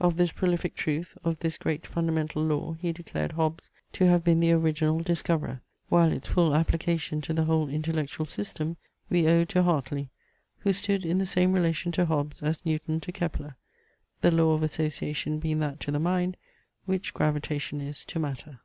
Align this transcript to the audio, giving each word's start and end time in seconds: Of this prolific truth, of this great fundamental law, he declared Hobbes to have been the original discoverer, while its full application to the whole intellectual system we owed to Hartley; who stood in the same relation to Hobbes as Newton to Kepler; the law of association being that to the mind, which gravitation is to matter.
Of 0.00 0.16
this 0.16 0.32
prolific 0.32 0.74
truth, 0.74 1.16
of 1.22 1.38
this 1.38 1.56
great 1.56 1.86
fundamental 1.86 2.42
law, 2.44 2.72
he 2.80 2.90
declared 2.92 3.30
Hobbes 3.30 3.70
to 3.92 4.08
have 4.08 4.24
been 4.24 4.40
the 4.40 4.50
original 4.50 4.98
discoverer, 4.98 5.60
while 5.88 6.10
its 6.10 6.26
full 6.26 6.52
application 6.52 7.20
to 7.20 7.32
the 7.32 7.44
whole 7.44 7.68
intellectual 7.68 8.26
system 8.26 8.76
we 9.08 9.28
owed 9.28 9.50
to 9.50 9.62
Hartley; 9.62 10.10
who 10.58 10.72
stood 10.72 11.06
in 11.06 11.18
the 11.18 11.24
same 11.26 11.52
relation 11.52 11.92
to 11.92 12.06
Hobbes 12.06 12.42
as 12.42 12.66
Newton 12.66 12.98
to 12.98 13.12
Kepler; 13.12 13.54
the 14.20 14.32
law 14.32 14.54
of 14.54 14.64
association 14.64 15.38
being 15.38 15.60
that 15.60 15.78
to 15.78 15.92
the 15.92 16.00
mind, 16.00 16.36
which 16.84 17.14
gravitation 17.14 17.80
is 17.80 18.04
to 18.06 18.18
matter. 18.18 18.58